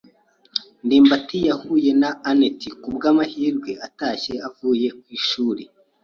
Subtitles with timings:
[0.85, 5.63] ndimbati yahuye na anet ku bw'amahirwe atashye avuye ku ishuri.